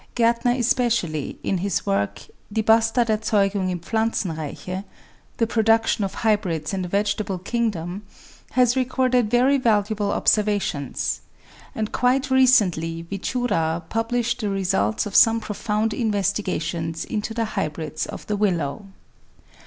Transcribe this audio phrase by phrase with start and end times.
[0.15, 4.83] Gartner especially, in his work "Die Bastarderzeugung im Pflanzenreiche"
[5.37, 8.01] (The Pro duction of Hybrids in the Vegetable Kingdom),
[8.53, 11.21] has recorded very valuable observations;
[11.75, 18.25] and quite recently Wichura published the results of some profound investigations into the hybrids of
[18.25, 18.87] the Willow.